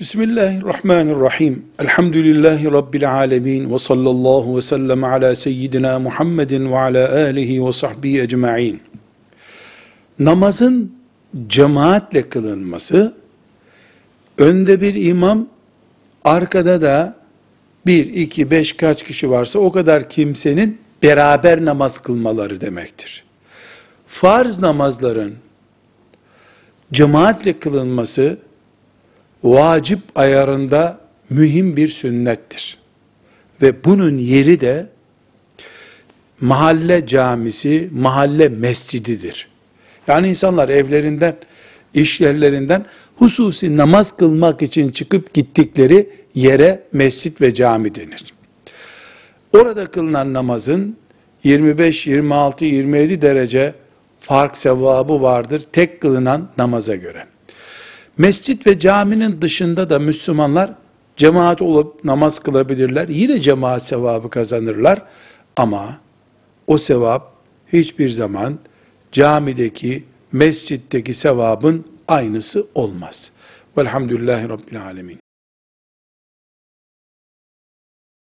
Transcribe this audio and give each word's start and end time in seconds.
Bismillahirrahmanirrahim. 0.00 1.64
Elhamdülillahi 1.78 2.72
Rabbil 2.72 3.12
alemin. 3.12 3.74
Ve 3.74 3.78
sallallahu 3.78 4.56
ve 4.56 4.62
sellem 4.62 5.04
ala 5.04 5.34
seyyidina 5.34 5.98
Muhammedin 5.98 6.72
ve 6.72 6.78
ala 6.78 7.12
alihi 7.14 7.66
ve 7.66 7.72
sahbihi 7.72 8.20
ecma'in. 8.20 8.80
Namazın 10.18 10.92
cemaatle 11.46 12.28
kılınması, 12.28 13.14
önde 14.38 14.80
bir 14.80 14.94
imam, 14.94 15.48
arkada 16.24 16.82
da 16.82 17.16
bir, 17.86 18.06
iki, 18.06 18.50
beş 18.50 18.72
kaç 18.72 19.02
kişi 19.02 19.30
varsa 19.30 19.58
o 19.58 19.72
kadar 19.72 20.08
kimsenin 20.08 20.78
beraber 21.02 21.64
namaz 21.64 21.98
kılmaları 21.98 22.60
demektir. 22.60 23.24
Farz 24.06 24.58
namazların 24.58 25.34
cemaatle 26.92 27.58
kılınması, 27.58 28.38
vacip 29.44 30.00
ayarında 30.14 31.00
mühim 31.30 31.76
bir 31.76 31.88
sünnettir. 31.88 32.78
Ve 33.62 33.84
bunun 33.84 34.18
yeri 34.18 34.60
de 34.60 34.86
mahalle 36.40 37.06
camisi, 37.06 37.90
mahalle 37.92 38.48
mescididir. 38.48 39.48
Yani 40.08 40.28
insanlar 40.28 40.68
evlerinden, 40.68 41.36
iş 41.94 42.20
yerlerinden 42.20 42.86
hususi 43.16 43.76
namaz 43.76 44.16
kılmak 44.16 44.62
için 44.62 44.90
çıkıp 44.90 45.34
gittikleri 45.34 46.10
yere 46.34 46.82
mescit 46.92 47.40
ve 47.40 47.54
cami 47.54 47.94
denir. 47.94 48.34
Orada 49.52 49.86
kılınan 49.90 50.32
namazın 50.32 50.96
25, 51.44 52.06
26, 52.06 52.64
27 52.64 53.22
derece 53.22 53.74
fark 54.20 54.56
sevabı 54.56 55.22
vardır 55.22 55.62
tek 55.72 56.00
kılınan 56.00 56.48
namaza 56.58 56.94
göre. 56.94 57.26
Mescit 58.18 58.66
ve 58.66 58.78
caminin 58.78 59.40
dışında 59.40 59.90
da 59.90 59.98
Müslümanlar 59.98 60.70
cemaat 61.16 61.62
olup 61.62 62.04
namaz 62.04 62.38
kılabilirler. 62.38 63.08
Yine 63.08 63.40
cemaat 63.40 63.86
sevabı 63.86 64.30
kazanırlar. 64.30 65.02
Ama 65.56 65.98
o 66.66 66.78
sevap 66.78 67.32
hiçbir 67.72 68.08
zaman 68.08 68.58
camideki, 69.12 70.04
mescitteki 70.32 71.14
sevabın 71.14 71.84
aynısı 72.08 72.66
olmaz. 72.74 73.30
Velhamdülillahi 73.78 74.48
Rabbil 74.48 74.82
Alemin. 74.82 75.25